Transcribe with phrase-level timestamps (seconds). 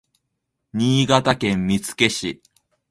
[0.73, 2.41] 新潟県見附市